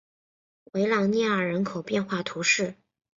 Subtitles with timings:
[0.71, 2.73] 维朗涅尔人口变化图示